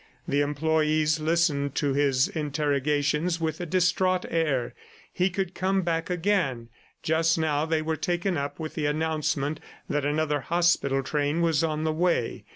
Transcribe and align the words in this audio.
The 0.27 0.41
employees 0.41 1.19
listened 1.19 1.75
to 1.75 1.93
his 1.93 2.27
interrogations 2.27 3.39
with 3.39 3.61
a 3.61 3.67
distraught 3.67 4.25
air. 4.31 4.73
He 5.13 5.29
could 5.29 5.53
come 5.53 5.83
back 5.83 6.09
again; 6.09 6.69
just 7.03 7.37
now 7.37 7.67
they 7.67 7.83
were 7.83 7.95
taken 7.97 8.35
up 8.35 8.59
with 8.59 8.73
the 8.73 8.87
announcement 8.87 9.59
that 9.87 10.03
another 10.03 10.39
hospital 10.41 11.03
train 11.03 11.41
was 11.43 11.63
on 11.63 11.83
the 11.83 11.93
way. 11.93 12.45